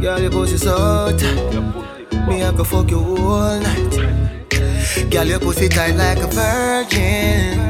Girl, 0.00 0.18
your 0.18 0.30
pussy 0.30 0.56
so 0.56 1.14
tight. 1.18 2.26
Me, 2.26 2.42
I 2.42 2.52
go 2.52 2.64
fuck 2.64 2.90
you 2.90 3.00
all 3.00 3.60
night. 3.60 4.50
Girl, 5.10 5.26
your 5.26 5.38
pussy 5.38 5.68
tight 5.68 5.94
like 5.94 6.16
a 6.18 6.26
virgin. 6.26 7.60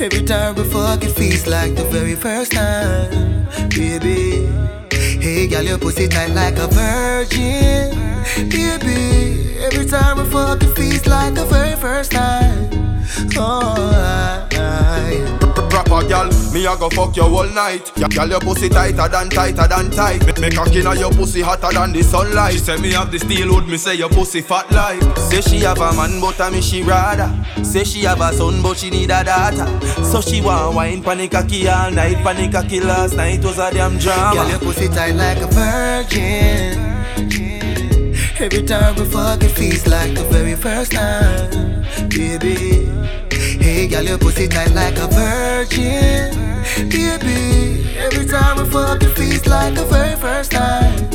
Every 0.00 0.22
time 0.22 0.54
we 0.54 0.64
fuck, 0.64 1.04
it 1.04 1.10
feels 1.10 1.46
like 1.46 1.74
the 1.74 1.84
very 1.84 2.14
first 2.14 2.52
time, 2.52 3.46
baby. 3.68 4.48
Hey, 5.20 5.46
girl, 5.48 5.64
your 5.64 5.76
pussy 5.76 6.08
tight 6.08 6.30
like 6.30 6.56
a 6.56 6.66
virgin, 6.68 7.90
baby. 8.48 9.58
Every 9.60 9.84
time 9.84 10.16
we 10.16 10.24
fuck, 10.30 10.62
it 10.62 10.74
feels 10.74 11.06
like 11.06 11.34
the 11.34 11.44
very 11.44 11.59
a 16.74 16.78
go 16.78 16.90
fuck 16.90 17.16
you 17.16 17.22
all 17.22 17.48
night. 17.48 17.92
Gal, 18.10 18.28
your 18.28 18.40
pussy 18.40 18.68
tighter 18.68 19.08
than 19.08 19.28
tighter 19.28 19.66
than 19.68 19.90
tight. 19.90 20.24
Make, 20.26 20.40
make 20.40 20.54
cocky 20.54 20.80
inna 20.80 20.94
your 20.94 21.10
pussy 21.10 21.40
hotter 21.40 21.72
than 21.72 21.92
the 21.92 22.02
sunlight. 22.02 22.52
She 22.52 22.58
say 22.58 22.76
me 22.76 22.92
have 22.92 23.10
the 23.10 23.18
steel 23.18 23.54
wood, 23.54 23.66
me 23.66 23.76
say 23.76 23.94
your 23.94 24.08
pussy 24.08 24.40
fat 24.40 24.70
like. 24.70 25.00
Say 25.18 25.40
she 25.40 25.60
have 25.60 25.80
a 25.80 25.92
man, 25.92 26.20
but 26.20 26.38
a 26.40 26.50
me 26.50 26.60
she 26.60 26.82
rather. 26.82 27.30
Say 27.64 27.84
she 27.84 28.02
have 28.04 28.20
a 28.20 28.32
son, 28.32 28.62
but 28.62 28.76
she 28.78 28.90
need 28.90 29.10
a 29.10 29.24
daughter. 29.24 29.66
So 30.04 30.20
she 30.20 30.40
want 30.40 30.74
wine 30.74 31.02
panic 31.02 31.32
cocky 31.32 31.68
all 31.68 31.90
night. 31.90 32.16
Panic 32.18 32.52
cocky 32.52 32.80
last 32.80 33.16
night 33.16 33.42
was 33.44 33.58
a 33.58 33.70
damn 33.72 33.98
drama. 33.98 34.40
Girl, 34.40 34.48
your 34.48 34.58
pussy 34.58 34.88
tight 34.88 35.14
like 35.14 35.38
a 35.38 35.46
virgin. 35.46 36.90
Every 38.38 38.62
time 38.62 38.96
we 38.96 39.04
fuck, 39.04 39.42
it 39.42 39.50
feels 39.50 39.86
like 39.86 40.14
the 40.14 40.24
very 40.24 40.54
first 40.54 40.92
time, 40.92 41.84
baby. 42.08 42.88
Hey, 43.62 43.86
girl, 43.86 44.02
your 44.02 44.16
pussy 44.16 44.48
tight 44.48 44.72
like 44.72 44.96
a 44.96 45.06
virgin, 45.08 46.49
baby. 46.88 47.84
Every 47.98 48.26
time 48.26 48.58
we 48.58 48.70
fuck, 48.70 49.02
it 49.02 49.10
feels 49.16 49.46
like 49.46 49.74
the 49.74 49.84
very 49.84 50.16
first 50.16 50.52
time. 50.52 51.08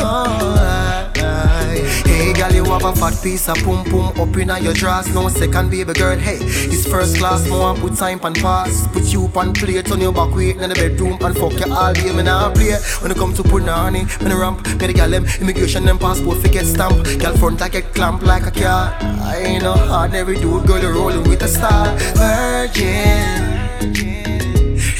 Oh, 0.00 0.56
I, 0.58 1.10
I. 1.16 2.08
Hey, 2.08 2.32
girl, 2.32 2.52
you 2.52 2.64
have 2.64 2.84
a 2.84 2.94
fat 2.94 3.20
piece 3.22 3.48
of 3.48 3.56
pum 3.58 3.84
pum 3.84 4.18
up 4.20 4.36
inna 4.36 4.58
your 4.60 4.72
dress. 4.72 5.12
No 5.14 5.28
second, 5.28 5.70
baby 5.70 5.92
girl. 5.92 6.16
Hey, 6.16 6.38
it's 6.40 6.86
first 6.86 7.16
class. 7.18 7.46
No 7.48 7.58
one 7.60 7.80
put 7.80 7.96
time 7.96 8.20
on 8.22 8.34
pass. 8.34 8.86
Put 8.88 9.04
you 9.12 9.30
on 9.34 9.52
plate 9.52 9.90
on 9.90 10.00
your 10.00 10.12
back 10.12 10.34
waiting 10.34 10.62
in 10.62 10.70
the 10.70 10.74
bedroom 10.74 11.18
and 11.20 11.36
fuck 11.36 11.52
you 11.64 11.72
all 11.72 11.92
day. 11.92 12.12
Me 12.12 12.22
nah 12.22 12.52
play. 12.52 12.76
When 13.00 13.10
it 13.10 13.16
come 13.16 13.34
to 13.34 13.42
punani, 13.42 14.04
me 14.22 14.28
the 14.28 14.36
ramp. 14.36 14.66
Me 14.80 14.86
the 14.86 14.92
gal 14.92 15.10
them 15.10 15.26
immigration 15.40 15.84
them 15.84 15.98
passport 15.98 16.38
fi 16.38 16.48
get 16.48 16.66
stamp. 16.66 17.04
Gal 17.18 17.36
front 17.36 17.60
like 17.60 17.74
a 17.74 17.82
clamp 17.82 18.22
like 18.22 18.46
a 18.46 18.50
car. 18.50 18.96
I 19.00 19.42
ain't 19.44 19.64
no 19.64 19.72
ordinary 19.72 20.36
dude, 20.36 20.66
girl. 20.66 20.80
You 20.80 20.90
rolling 20.90 21.24
with 21.28 21.42
a 21.42 21.48
star. 21.48 21.96
Virgin. 22.14 23.54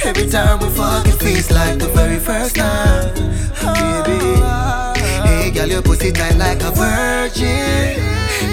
Every 0.04 0.28
time 0.28 0.58
we 0.60 0.68
fuck, 0.68 1.06
it 1.06 1.14
feels 1.14 1.50
like 1.50 1.78
the 1.78 1.88
very 1.88 2.18
first 2.18 2.56
time, 2.56 3.14
baby. 3.14 4.20
Hey, 5.26 5.50
girl, 5.50 5.66
your 5.68 5.82
pussy 5.82 6.12
tight 6.12 6.36
like 6.36 6.62
a 6.62 6.70
virgin, 6.70 7.96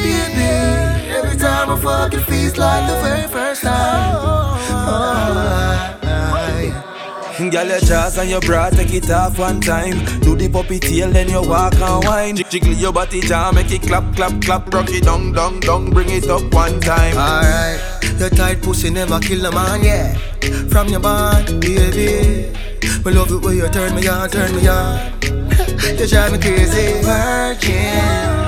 baby. 0.01 1.11
Every 1.11 1.37
time 1.37 1.69
we 1.69 1.75
fuck, 1.81 2.13
it 2.13 2.21
feels 2.21 2.57
like 2.57 2.89
the 2.89 2.95
very 3.01 3.27
first 3.27 3.63
time. 3.63 4.15
Oh, 4.17 4.57
I, 4.69 5.97
I. 6.03 7.49
Girl, 7.49 7.67
your 7.67 7.79
jaws 7.79 8.17
and 8.17 8.29
your 8.29 8.39
bra, 8.41 8.69
take 8.69 8.93
it 8.93 9.09
off 9.09 9.37
one 9.37 9.59
time. 9.59 10.05
Do 10.21 10.35
the 10.35 10.47
puppy 10.47 10.79
tail, 10.79 11.11
then 11.11 11.27
you 11.29 11.41
walk 11.41 11.73
and 11.75 12.05
wine. 12.05 12.35
Jiggle 12.37 12.73
your 12.73 12.93
body 12.93 13.19
jam, 13.19 13.55
make 13.55 13.71
it 13.71 13.81
clap, 13.81 14.15
clap, 14.15 14.41
clap. 14.41 14.73
Rock 14.73 14.89
it 14.89 15.03
down, 15.03 15.33
down, 15.33 15.59
down, 15.59 15.89
bring 15.89 16.09
it 16.09 16.29
up 16.29 16.53
one 16.53 16.79
time. 16.79 17.17
Alright, 17.17 17.81
your 18.19 18.29
tight 18.29 18.61
pussy 18.61 18.89
never 18.89 19.19
kill 19.19 19.45
a 19.45 19.51
man, 19.51 19.83
yeah. 19.83 20.13
From 20.69 20.87
your 20.89 20.99
bond, 20.99 21.61
baby. 21.61 22.51
Me 23.05 23.11
love 23.11 23.31
it 23.31 23.41
when 23.43 23.57
you 23.57 23.67
turn 23.69 23.95
me 23.95 24.07
on, 24.07 24.29
turn 24.29 24.55
me 24.55 24.67
on. 24.67 25.13
you 25.21 26.07
drive 26.07 26.31
me 26.31 26.37
crazy, 26.39 27.01
virgin. 27.01 28.41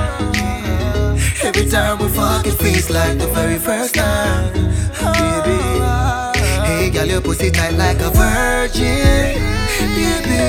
Every 1.43 1.69
time 1.69 1.99
we 1.99 2.07
fuck, 2.09 2.45
it 2.47 2.53
feels 2.53 2.89
like 2.89 3.17
the 3.17 3.27
very 3.27 3.59
first 3.59 3.95
time, 3.95 4.53
baby. 4.53 5.59
Hey, 6.65 6.89
girl, 6.89 7.05
your 7.05 7.21
pussy 7.21 7.51
tight 7.51 7.73
like 7.73 7.99
a 7.99 8.09
virgin, 8.09 9.41
baby. 9.95 10.39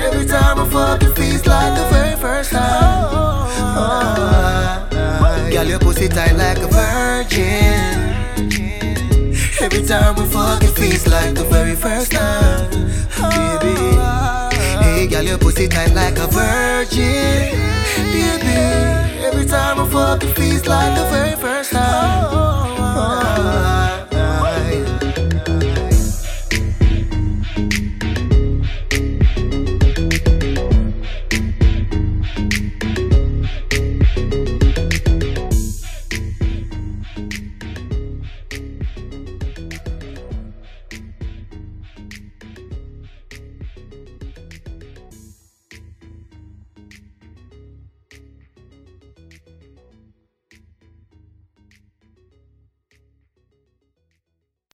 Every 0.00 0.26
time 0.26 0.58
we 0.58 0.70
fuck, 0.70 1.02
it 1.02 1.14
feels 1.16 1.46
like 1.46 1.76
the 1.78 1.84
very 1.94 2.16
first 2.16 2.50
time. 2.52 3.08
Oh, 3.12 3.48
I, 3.60 5.46
I. 5.46 5.50
Girl, 5.50 5.66
your 5.66 5.78
pussy 5.78 6.08
tight 6.08 6.36
time 10.00 10.16
fuck, 10.26 10.62
it 10.62 10.70
feels 10.70 11.06
like 11.06 11.34
the 11.34 11.44
very 11.44 11.74
first 11.74 12.12
time, 12.12 12.70
baby. 13.60 13.76
Hey, 14.84 15.06
girl, 15.06 15.22
your 15.22 15.38
pussy 15.38 15.68
tight 15.68 15.92
like 15.94 16.18
a 16.18 16.26
virgin, 16.26 17.50
baby. 18.12 18.56
Every 19.26 19.46
time 19.46 19.78
we 19.78 19.90
fuck, 19.90 20.22
it 20.24 20.34
feels 20.34 20.66
like 20.66 20.92
the 20.98 21.04
very 21.14 21.29